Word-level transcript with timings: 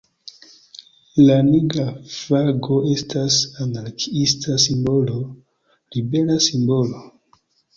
La 1.25 1.35
Nigra 1.49 1.85
Flago 2.13 2.79
estas 2.93 3.37
anarkiista 3.67 4.57
simbolo, 4.67 5.21
ribela 5.99 6.41
simbolo. 6.49 7.07